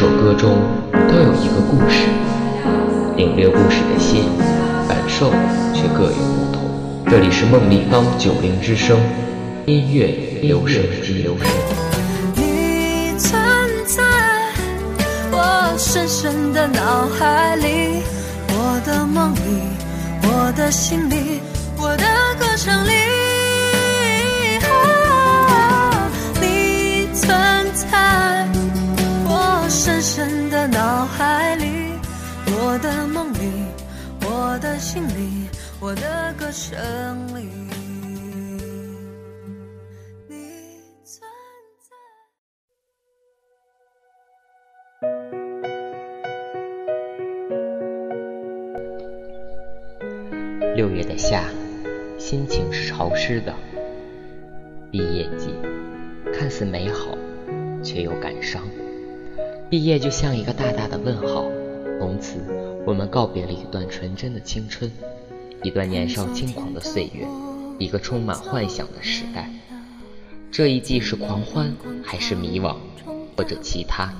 [0.00, 0.56] 首歌中
[1.10, 2.08] 都有一个故事，
[3.18, 4.24] 领略故事的心，
[4.88, 5.30] 感受
[5.74, 6.62] 却各有不同。
[7.10, 8.98] 这里是梦立方九零之声，
[9.66, 10.06] 音乐
[10.40, 11.28] 留声机。
[12.34, 13.38] 你存
[13.84, 14.02] 在
[15.30, 18.02] 我深深的脑海里，
[18.48, 19.60] 我的梦里，
[20.22, 21.42] 我的心里，
[21.76, 22.04] 我的
[22.38, 23.19] 歌声里。
[32.72, 33.64] 我的梦里，
[34.24, 35.48] 我的心里，
[35.80, 36.70] 我的歌声
[37.36, 37.48] 里。
[40.28, 40.36] 你
[41.04, 41.28] 存
[41.80, 41.90] 在。
[50.76, 51.42] 六月的夏，
[52.16, 53.52] 心情是潮湿的。
[54.92, 55.52] 毕业季，
[56.32, 57.18] 看似美好，
[57.82, 58.62] 却又感伤。
[59.68, 61.50] 毕业就像一个大大的问号，
[62.00, 62.40] 从此
[62.86, 64.90] 我们告别了一段纯真的青春，
[65.62, 67.26] 一段年少轻狂的岁月，
[67.78, 69.50] 一个充满幻想的时代。
[70.50, 72.74] 这一季是狂欢，还是迷惘，
[73.36, 74.10] 或者其他？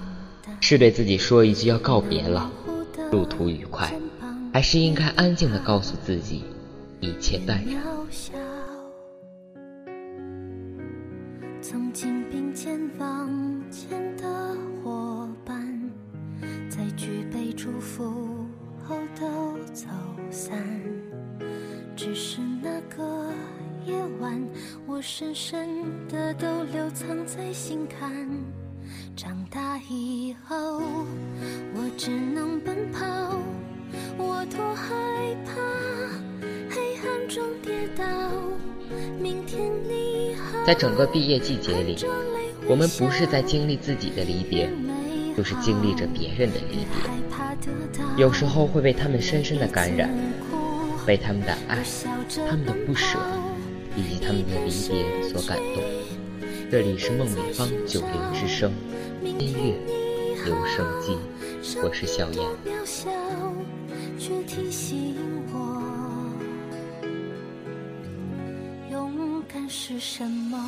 [0.61, 2.53] 是对自己说一句要告别了，
[3.11, 3.91] 路途愉快，
[4.53, 6.45] 还是应该安静的告诉自己，
[7.01, 7.83] 一切淡然？
[11.63, 14.27] 曾经并肩往前的
[14.85, 15.70] 伙伴，
[16.81, 18.47] 在举杯祝福
[18.83, 19.87] 后都走
[20.31, 20.59] 散。
[21.95, 23.31] 只是那个
[23.85, 24.43] 夜晚，
[24.87, 28.11] 我深深的都留藏在心坎。
[29.15, 30.81] 长大以后，
[31.75, 33.05] 我只能奔跑，
[34.17, 34.95] 我多害
[35.45, 35.53] 怕
[36.71, 38.07] 黑暗中跌倒。
[39.21, 41.95] 明天你好，在整个毕业季节里，
[42.67, 44.71] 我们不是在经历自己的离别，
[45.41, 46.93] 就是经历着别人的离别。
[48.19, 50.11] 有时候会被他们深深的感染，
[51.07, 51.83] 被他们的爱、
[52.47, 53.19] 他们的不舍
[53.97, 55.83] 以及他们的离别所感动。
[56.71, 58.71] 这里是梦里方九零之声
[59.25, 59.75] 音乐
[60.45, 61.17] 留声机，
[61.83, 62.47] 我是小燕。
[69.73, 70.59] 是什么？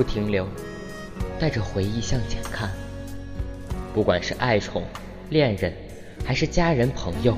[0.00, 0.48] 不停留，
[1.38, 2.70] 带着回忆向前看。
[3.92, 4.82] 不管是爱宠、
[5.28, 5.74] 恋人，
[6.24, 7.36] 还是家人朋友，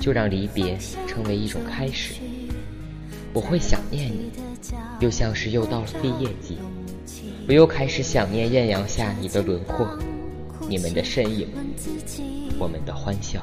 [0.00, 0.76] 就让离别
[1.06, 2.14] 成为一种开始。
[3.32, 4.32] 我会想念你，
[4.98, 6.58] 又像是又到了毕业季，
[7.46, 9.88] 我又开始想念艳阳下你的轮廓，
[10.68, 11.46] 你们的身影，
[12.58, 13.40] 我们的欢笑。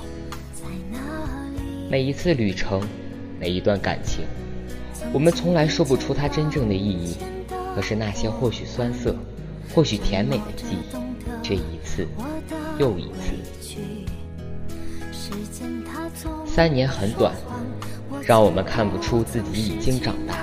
[1.89, 2.85] 每一次旅程，
[3.39, 4.25] 每一段感情，
[5.13, 7.15] 我们从来说不出它真正的意义。
[7.77, 9.15] 可是那些或许酸涩，
[9.71, 12.07] 或许甜美的记忆，却一次
[12.79, 13.35] 又一次。
[16.47, 17.35] 三年很短，
[18.23, 20.33] 让我们看不出自己已经长大；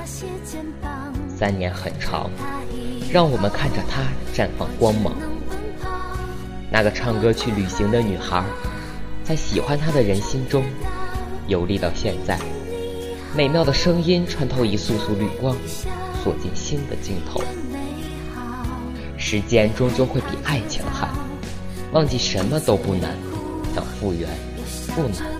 [1.29, 2.31] 三年很长，
[3.11, 4.03] 让我们看着它
[4.33, 5.13] 绽放光芒。
[6.71, 8.45] 那个唱歌去旅行的女孩，
[9.25, 10.63] 在喜欢她的人心中
[11.49, 12.39] 游历到现在，
[13.37, 15.57] 美妙的声音穿透一束束绿光，
[16.25, 17.43] 锁进新的镜头。
[19.19, 21.11] 时间终究会比爱情寒，
[21.93, 23.15] 忘记什么都不难，
[23.75, 24.27] 想复原
[24.97, 25.31] 不难，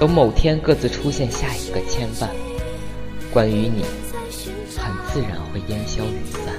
[0.00, 2.28] 等某天各自出现下一个牵绊，
[3.32, 3.84] 关于你，
[4.76, 6.52] 很自然会烟消云散。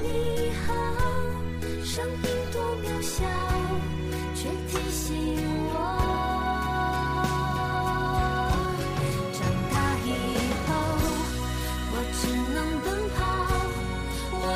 [12.22, 12.99] 只能奔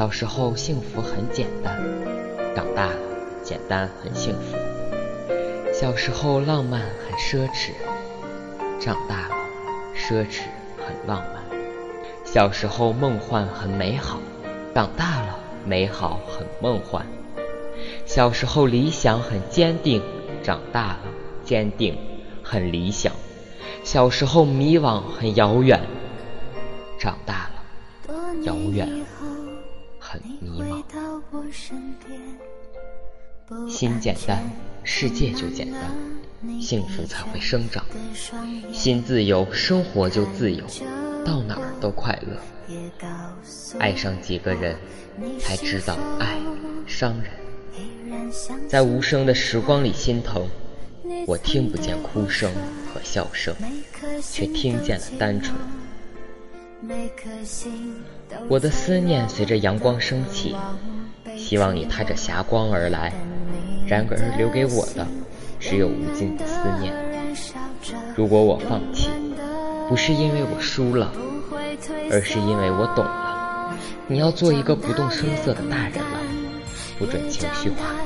[0.00, 1.78] 小时候幸福很简单，
[2.56, 2.96] 长大了
[3.42, 4.56] 简单很幸福。
[5.74, 7.72] 小时候浪漫很奢侈，
[8.80, 9.34] 长大了
[9.94, 10.44] 奢侈
[10.78, 11.44] 很浪漫。
[12.24, 14.18] 小时候梦幻很美好，
[14.74, 17.04] 长大了美好很梦幻。
[18.06, 20.02] 小时候理想很坚定，
[20.42, 21.00] 长大了
[21.44, 21.94] 坚定
[22.42, 23.12] 很理想。
[23.84, 25.78] 小时候迷惘很遥远，
[26.98, 27.50] 长大
[28.08, 28.14] 了
[28.44, 28.88] 遥远。
[33.68, 34.42] 心简单，
[34.82, 35.82] 世界就简单，
[36.60, 37.84] 幸福才会生长。
[38.72, 40.64] 心自由，生活就自由，
[41.24, 42.36] 到哪儿都快乐。
[43.78, 44.76] 爱上几个人，
[45.38, 46.38] 才知道爱
[46.86, 47.30] 伤人。
[48.68, 50.48] 在无声的时光里心疼，
[51.26, 52.52] 我听不见哭声
[52.92, 53.54] 和笑声，
[54.20, 55.56] 却听见了单纯。
[58.48, 60.56] 我的思念随着阳光升起，
[61.40, 63.12] 希望你踏着霞光而来。
[63.86, 65.04] 然而留给我的，
[65.58, 66.94] 只有无尽的思念。
[68.14, 69.08] 如果我放弃，
[69.88, 71.10] 不是因为我输了，
[72.10, 73.74] 而是因为我懂了。
[74.06, 76.20] 你要做一个不动声色的大人了，
[76.98, 77.96] 不准情绪化，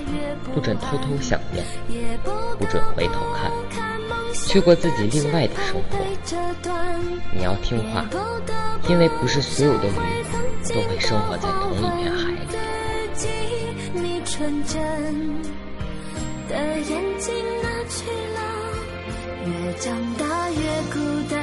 [0.54, 1.64] 不准偷偷想念，
[2.58, 3.50] 不准回头看，
[4.46, 5.98] 去过自己另外的生活。
[7.36, 8.06] 你要听话，
[8.88, 9.92] 因为不是所有的鱼
[10.72, 12.13] 都会生活在同一片
[14.36, 14.74] 纯真。
[16.48, 17.32] 的眼睛
[17.62, 18.38] 哪去了，
[19.46, 19.86] 越长
[20.18, 20.58] 大越
[20.92, 20.98] 孤
[21.30, 21.38] 单，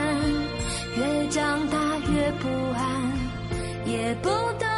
[0.98, 1.00] 越
[1.30, 1.40] 长
[1.70, 1.78] 大
[2.12, 2.84] 越不安，
[3.86, 4.71] 也不懂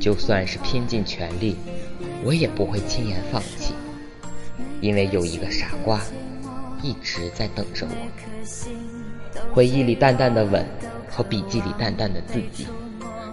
[0.00, 1.56] 就算是拼尽全力，
[2.22, 3.74] 我也不会轻言放弃，
[4.80, 6.00] 因为有一个傻瓜
[6.82, 7.94] 一直在等着我。
[9.52, 10.66] 回忆里淡淡的吻
[11.08, 12.66] 和笔记里淡淡的字迹，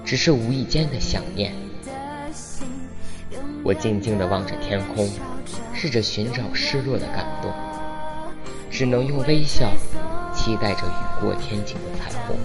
[0.05, 1.53] 只是无意间的想念。
[3.63, 5.09] 我静静地望着天空，
[5.73, 7.51] 试着寻找失落的感动，
[8.69, 9.71] 只能用微笑
[10.43, 12.35] 期待着雨过天晴的彩虹。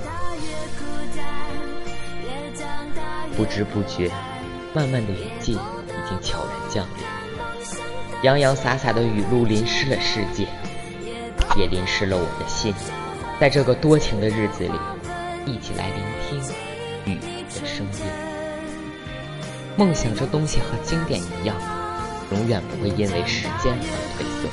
[3.34, 4.10] 不知不觉，
[4.74, 10.46] 漫漫的雨季已经悄然降临，洋洋洒洒的雨露淋湿了世界，
[11.56, 12.74] 也淋湿了我的心。
[13.40, 14.78] 在这个多情的日子里，
[15.46, 15.96] 一起来聆
[16.28, 16.38] 听
[17.06, 17.18] 雨
[17.48, 18.02] 的声音。
[19.74, 21.56] 梦想这东西和经典一样，
[22.32, 23.86] 永远不会因为时间而
[24.18, 24.48] 褪色，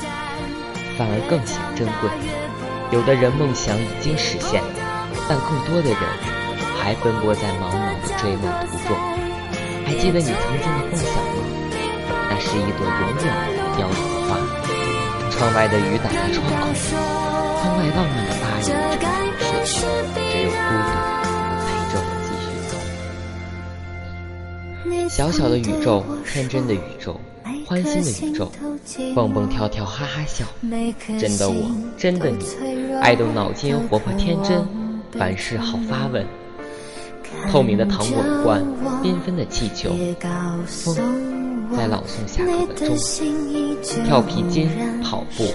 [0.98, 2.42] 反而更显珍贵。
[2.92, 4.62] 有的人梦想已经实现，
[5.28, 6.00] 但更多的人
[6.80, 8.96] 还奔波在茫茫的追梦途中。
[9.86, 11.32] 还记得你曾经的梦想吗？
[12.30, 12.92] 那是一朵永
[13.24, 14.30] 远不凋零的花。
[15.32, 16.52] 窗外的雨打在窗口。
[17.62, 18.62] 窗外浪漫的巴黎，
[20.30, 20.92] 只有孤独
[25.10, 27.16] 小小的宇宙，天真的宇宙，
[27.66, 28.50] 欢欣的宇宙，
[29.16, 30.46] 蹦蹦跳跳哈哈笑。
[31.20, 32.46] 真的我，真的你，
[33.02, 34.68] 爱动脑筋，活泼天真，
[35.12, 36.25] 凡事好发问。
[37.50, 38.62] 透明的糖果罐，
[39.02, 39.92] 缤纷的气球，
[40.66, 40.96] 风
[41.75, 42.98] 在朗诵下课的钟，
[44.06, 44.70] 跳皮筋，
[45.02, 45.46] 跑步，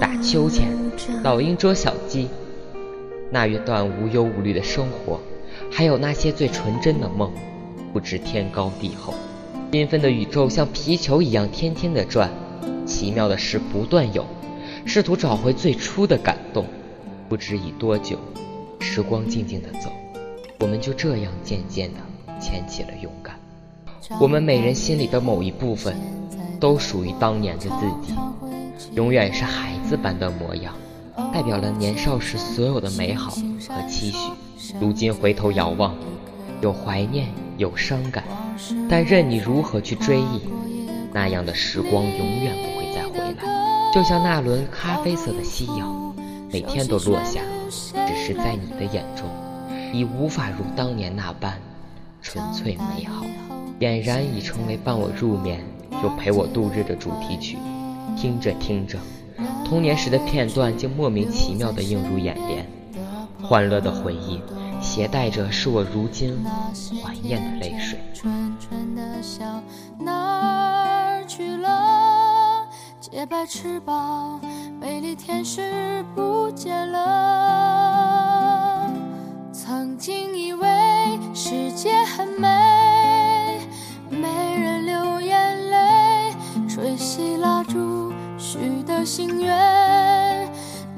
[0.00, 0.68] 打秋千。
[1.22, 2.28] 老鹰捉小鸡，
[3.30, 5.20] 那一段无忧无虑的生活，
[5.70, 7.30] 还有那些最纯真的梦，
[7.98, 9.12] 不知天高地厚。
[9.72, 12.30] 缤纷的宇宙像皮球一样天天的转，
[12.86, 14.24] 奇妙的事不断有，
[14.84, 16.64] 试图找回最初的感动。
[17.28, 18.16] 不知已多久，
[18.78, 19.90] 时光静静的走，
[20.60, 21.98] 我们就这样渐渐的
[22.40, 23.34] 牵起了勇敢。
[24.20, 25.96] 我们每人心里的某一部分，
[26.60, 27.68] 都属于当年的自
[28.00, 28.14] 己，
[28.94, 30.72] 永远是孩子般的模样。
[31.34, 33.32] 代表了年少时所有的美好
[33.68, 34.30] 和期许。
[34.80, 35.96] 如今回头遥望，
[36.60, 37.26] 有怀念，
[37.58, 38.24] 有伤感，
[38.88, 40.42] 但任你如何去追忆，
[41.12, 43.92] 那样的时光永远不会再回来。
[43.92, 46.14] 就像那轮咖啡色的夕阳，
[46.52, 49.26] 每天都落下，只是在你的眼中，
[49.92, 51.58] 已无法如当年那般
[52.22, 53.26] 纯粹美好，
[53.80, 55.60] 俨然已成为伴我入眠
[56.02, 57.58] 又陪我度日的主题曲。
[58.16, 58.98] 听着听着，
[59.64, 62.64] 童年时的片段竟莫名其妙地映入眼帘，
[63.42, 64.40] 欢乐的回忆
[64.88, 66.42] 携带着是我如今
[67.04, 68.00] 怀念的泪水。
[68.14, 69.44] 纯纯的笑
[69.98, 72.66] 哪儿去了？
[72.98, 74.40] 洁白翅膀，
[74.80, 78.90] 美丽天使不见了。
[79.52, 80.66] 曾经以为
[81.34, 83.60] 世界很美，
[84.08, 84.26] 没
[84.58, 86.32] 人流眼泪，
[86.66, 90.50] 吹熄蜡烛许的心愿，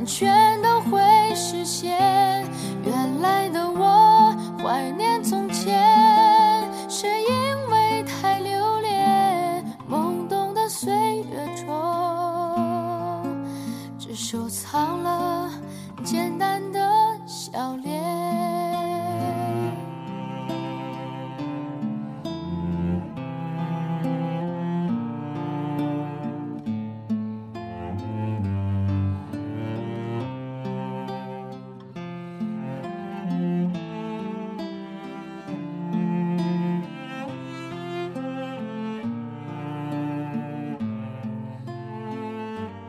[0.07, 1.01] 全都会
[1.35, 1.99] 实现。
[2.83, 3.70] 原来的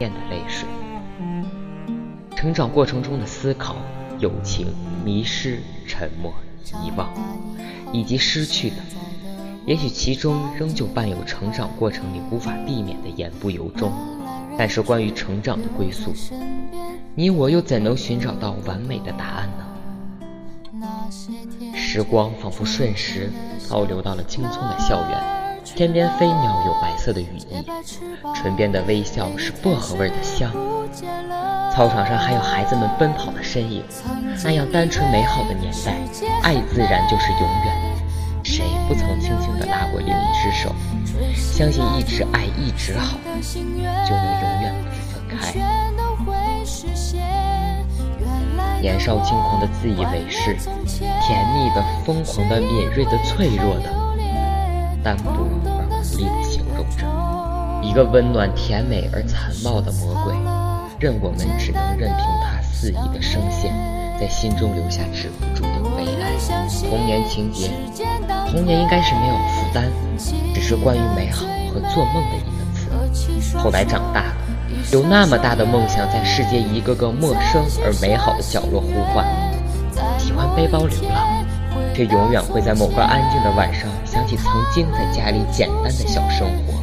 [0.01, 0.67] 念的泪水。
[2.35, 3.75] 成长过程中的思考、
[4.17, 4.73] 友情、
[5.05, 6.33] 迷失、沉默、
[6.83, 7.07] 遗忘，
[7.93, 8.77] 以及失去的，
[9.67, 13.91] 也许其中仍旧伴有成长过程里无法避免的言不由衷。
[14.57, 16.11] 但是关于成长的归宿，
[17.13, 19.67] 你我又怎能寻找到完美的答案呢？
[21.75, 23.29] 时光仿佛瞬时
[23.69, 25.40] 倒流到了青葱的校园。
[25.75, 27.65] 天边飞鸟有白色的羽翼，
[28.35, 30.51] 唇边的微笑是薄荷味的香。
[31.73, 33.83] 操场上还有孩子们奔跑的身影，
[34.43, 35.93] 那样单纯美好的年代，
[36.43, 37.75] 爱自然就是永远。
[38.43, 40.75] 谁不曾轻轻地拉过另一只手，
[41.35, 45.53] 相信一直爱一直好，就能永远不分开。
[48.81, 50.55] 年少轻狂的自以为是，
[51.21, 54.10] 甜蜜的、疯狂的、敏锐的、脆弱的。
[55.03, 57.05] 单薄而无力地形容着
[57.81, 60.33] 一个温暖、甜美而残暴的魔鬼，
[60.99, 63.73] 任我们只能任凭它肆意的声线，
[64.19, 66.37] 在心中留下止不住的悲哀。
[66.89, 67.71] 童年情节，
[68.49, 69.89] 童年应该是没有负担，
[70.53, 73.57] 只是关于美好和做梦的一个词。
[73.57, 74.35] 后来长大了，
[74.91, 79.25] 有那么大的梦想，在世界一个个陌生而美好的角落呼唤，
[80.19, 81.41] 喜欢背包流浪。
[81.93, 83.90] 却永远会在某个安静的晚上
[84.31, 86.81] 起曾经在家里简单的小生活，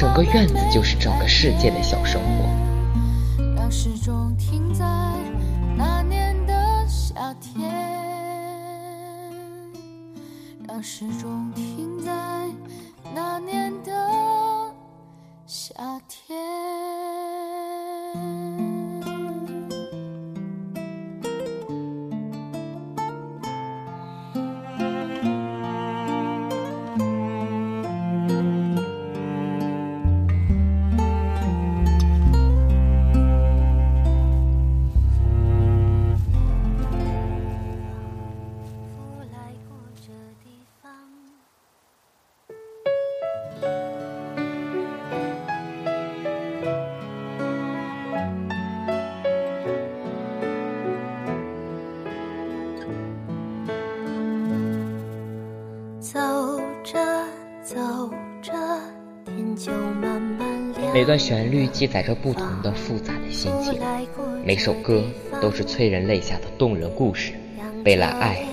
[0.00, 3.46] 整个院子就是整个世界的小生活。
[3.54, 4.84] 让时钟停在
[5.76, 6.02] 那
[13.38, 13.92] 年的
[15.46, 15.72] 夏
[16.08, 16.36] 天，
[61.00, 63.80] 每段旋律记载着不同的复杂的心情，
[64.44, 65.02] 每首歌
[65.40, 67.32] 都是催人泪下的动人故事。
[67.86, 68.44] 为了爱，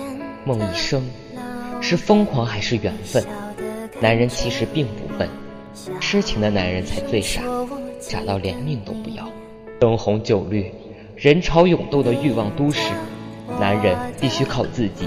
[0.46, 1.04] 梦一生，
[1.82, 3.22] 是疯狂还是缘分？
[4.00, 5.28] 男人其实并不笨，
[6.00, 7.42] 痴情的男人才最傻，
[8.00, 9.28] 傻到连命都不要。
[9.78, 10.72] 灯红酒绿，
[11.16, 12.80] 人潮涌动的欲望都市，
[13.60, 15.06] 男人必须靠自己，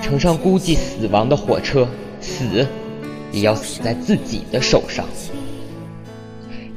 [0.00, 1.88] 乘上孤寂死亡的火车，
[2.20, 2.64] 死
[3.32, 5.04] 也要死在自己的手上。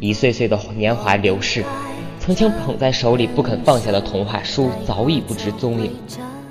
[0.04, 1.64] 一岁岁的年华流逝，
[2.20, 5.96] 曾经捧在手里不肯放下的童话书早已不知踪影，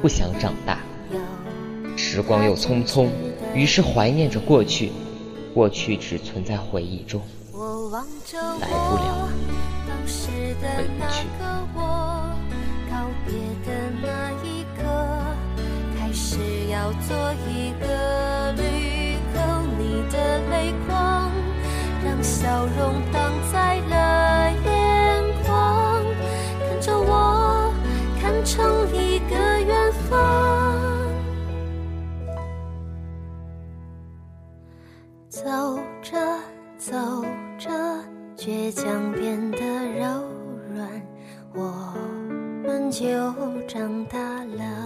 [0.00, 0.78] 不想长大。
[1.94, 3.08] 时光又匆匆，
[3.54, 4.90] 于是怀念着过去，
[5.52, 7.20] 过去只存在回忆中，
[7.92, 9.28] 来不了
[10.64, 11.26] 回不去。
[16.70, 17.14] 要做
[17.50, 18.62] 一个旅
[19.34, 19.38] 客。
[19.78, 21.21] 你的泪光，让
[22.22, 26.04] 笑容挡在了眼眶
[26.60, 27.74] 看着我
[28.20, 29.34] 看成一个
[29.66, 31.10] 远方
[35.28, 35.50] 走
[36.00, 36.16] 着
[36.78, 36.96] 走
[37.58, 37.70] 着
[38.36, 40.06] 倔强变得柔
[40.72, 40.88] 软
[41.54, 41.92] 我
[42.62, 43.04] 们就
[43.66, 44.81] 长大了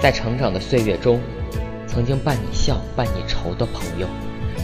[0.00, 1.20] 在成长的岁月中，
[1.86, 4.06] 曾经伴你笑、伴你愁的朋友，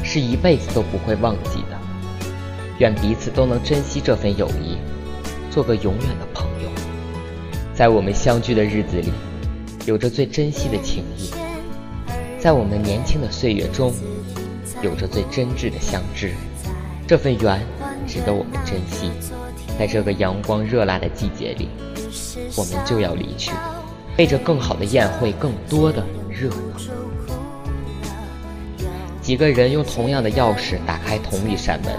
[0.04, 1.78] 是一辈子都不会忘记的。
[2.78, 4.78] 愿彼此都能珍惜这份友谊，
[5.50, 6.68] 做个永远的朋友。
[7.74, 9.10] 在我们相聚的日子里，
[9.86, 11.34] 有着最珍惜的情谊；
[12.38, 13.92] 在我们年轻的岁月中，
[14.82, 16.32] 有着最真挚的相知。
[17.08, 17.60] 这份缘
[18.06, 19.10] 值得我们珍惜。
[19.76, 21.68] 在这个阳光热辣的季节里，
[22.56, 23.50] 我们就要离去。
[24.16, 26.78] 为着更好的宴会，更多的热闹。
[29.20, 31.92] 几个人用同样的钥匙打开同一扇门，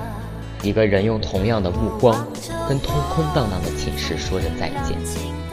[0.60, 2.26] 几个人用同样的目光
[2.70, 4.98] 跟空空荡荡的寝室说着再见。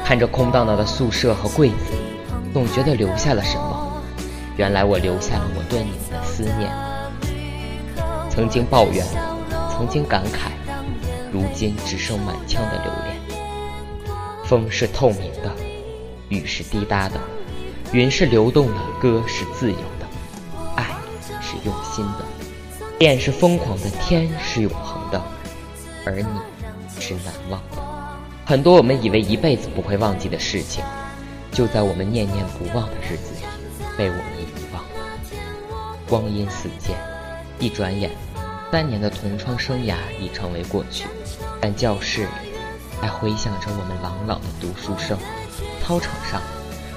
[0.04, 1.74] 看着空荡荡的宿舍和柜子，
[2.52, 3.92] 总觉得留下了什么。
[4.56, 6.70] 原来我留下了我对你们的思念。
[8.30, 9.04] 曾经抱怨，
[9.74, 10.52] 曾经感慨，
[11.32, 13.16] 如今只剩满腔的留恋。
[14.44, 15.71] 风是透明的。
[16.32, 17.20] 雨是滴答的，
[17.92, 20.08] 云是流动的，歌是自由的，
[20.76, 20.86] 爱
[21.42, 22.24] 是用心的，
[22.98, 25.22] 恋是疯狂的，天是永恒的，
[26.06, 26.26] 而你
[26.98, 27.82] 是难忘的。
[28.46, 30.82] 很多我们以为一辈子不会忘记的事情，
[31.52, 33.46] 就在我们念念不忘的日子里，
[33.98, 35.98] 被我们遗忘了。
[36.08, 36.96] 光阴似箭，
[37.58, 38.10] 一转眼，
[38.70, 41.04] 三年的同窗生涯已成为过去，
[41.60, 42.26] 但教室
[43.02, 45.18] 还回响着我们朗朗的读书声。
[45.82, 46.40] 操场上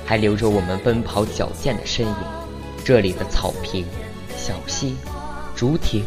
[0.06, 2.16] 还留着我们奔跑矫健的身影，
[2.84, 3.84] 这里的草坪、
[4.38, 4.96] 小溪、
[5.56, 6.06] 竹亭，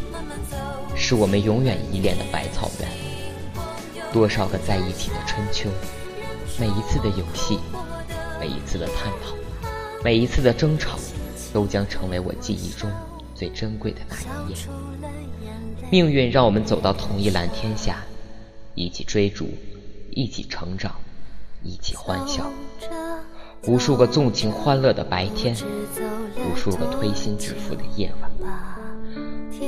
[0.94, 2.88] 是我们永远依恋的百草园。
[4.12, 5.68] 多少个在一起的春秋，
[6.60, 7.58] 每一次的游戏，
[8.38, 9.34] 每一次的探讨，
[10.04, 10.96] 每一次的争吵，
[11.52, 12.88] 都将成为我记忆中
[13.34, 14.56] 最珍贵的那一页。
[15.90, 17.96] 命运让我们走到同一蓝天下，
[18.76, 19.50] 一起追逐，
[20.10, 20.94] 一起成长。
[21.64, 22.48] 一起欢笑，
[23.66, 25.56] 无数个纵情欢乐的白天，
[26.36, 28.30] 无数个推心置腹的夜晚，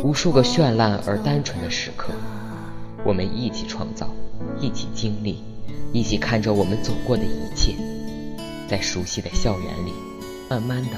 [0.05, 2.13] 无数个绚烂而单纯的时刻，
[3.05, 4.09] 我们一起创造，
[4.61, 5.43] 一起经历，
[5.93, 7.75] 一起看着我们走过的一切，
[8.69, 9.93] 在熟悉的校园里，
[10.49, 10.91] 慢慢的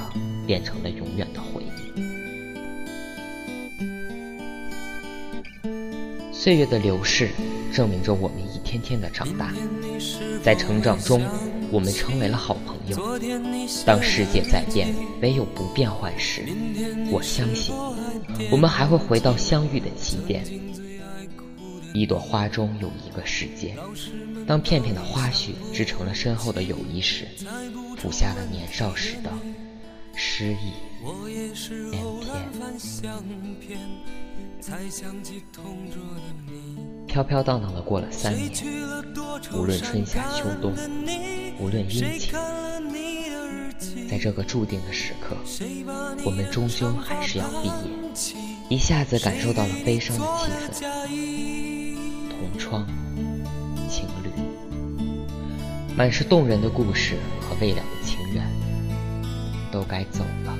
[0.46, 1.70] 变成了永远的回忆。
[6.30, 7.30] 岁月的流逝，
[7.72, 9.52] 证明着我们一天天的长大。
[10.42, 11.22] 在成长中，
[11.70, 13.18] 我们成为了好朋友。
[13.84, 14.88] 当世界在变，
[15.20, 16.42] 唯有不变换时，
[17.10, 17.74] 我相信，
[18.50, 20.42] 我们还会回到相遇的起点。
[21.92, 23.76] 一朵花中有一个世界。
[24.46, 27.28] 当片片的花絮织成了深厚的友谊时，
[27.98, 29.30] 谱下了年少时的
[30.16, 31.52] 诗意连
[33.58, 33.78] 篇。
[37.08, 38.48] 飘飘荡荡的过了三年，
[39.52, 40.72] 无论春夏秋冬，
[41.58, 42.32] 无论阴晴，
[44.08, 45.36] 在这个注定的时刻，
[46.24, 47.74] 我们终究还是要毕业。
[48.70, 50.24] 一下子感受到了悲伤的
[50.72, 52.86] 气氛，同窗，
[53.88, 54.30] 情侣，
[55.96, 58.48] 满是动人的故事和未了的情缘，
[59.72, 60.56] 都该走了，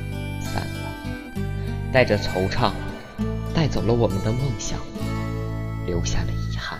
[1.92, 2.72] 带着惆怅，
[3.54, 4.78] 带走了我们的梦想。
[5.84, 6.78] 留下了遗憾，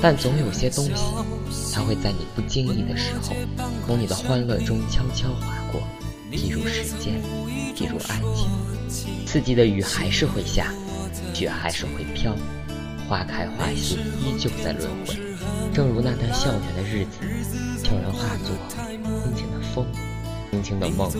[0.00, 0.92] 但总有些东西，
[1.74, 3.34] 它会在你不经意的时候，
[3.84, 5.82] 从你的欢乐中悄悄划过。
[6.30, 7.20] 譬如时间，
[7.74, 8.20] 譬如爱
[8.88, 10.72] 情，刺激的雨还是会下，
[11.34, 12.32] 雪还是会飘，
[13.08, 15.16] 花开花谢依旧在轮回。
[15.74, 17.18] 正如那段校园的日子，
[17.82, 18.54] 悄然化作
[19.24, 19.84] 轻轻的风，
[20.52, 21.10] 轻轻的梦，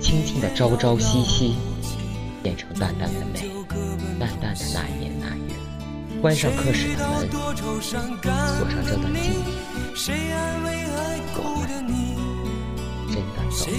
[0.00, 1.54] 轻轻的朝朝夕夕，
[2.44, 3.40] 变成淡淡的美，
[4.20, 5.54] 淡淡的那年那月。
[6.20, 8.28] 关上课室的门，锁上这
[8.96, 9.40] 段记忆，
[9.96, 10.04] 我
[10.60, 11.74] 们真的够了。
[13.50, 13.72] 相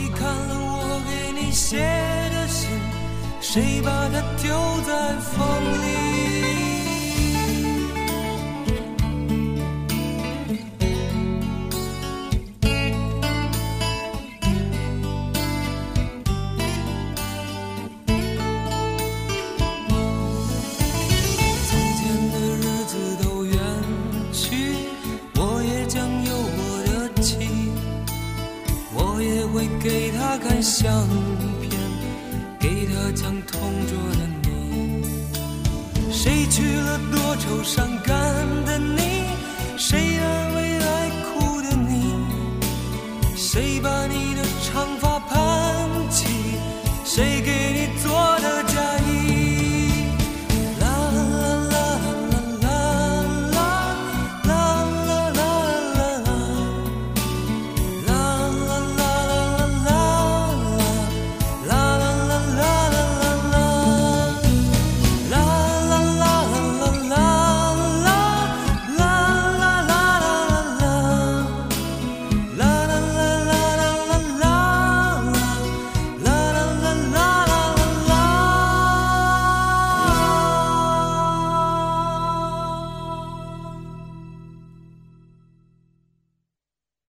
[47.41, 47.84] beginning.